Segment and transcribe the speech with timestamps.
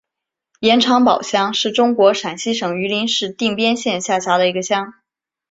[0.61, 4.95] 盐场堡乡是中国陕西省榆林市定边县下辖的一个乡。